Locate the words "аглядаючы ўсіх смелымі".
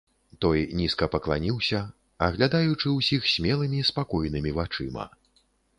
2.29-3.87